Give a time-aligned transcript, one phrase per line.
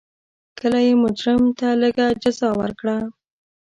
[0.59, 2.97] کله یې مجرم ته لږه جزا ورکړه.